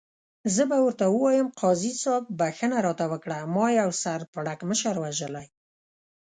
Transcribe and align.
زه 0.55 0.63
به 0.69 0.77
ورته 0.85 1.05
ووایم، 1.09 1.47
قاضي 1.61 1.91
صاحب 2.03 2.25
بخښنه 2.39 2.77
راته 2.87 3.05
وکړه، 3.11 3.37
ما 3.55 3.67
یو 3.79 3.89
سر 4.03 4.19
پړکمشر 4.33 4.95
وژلی. 4.99 5.47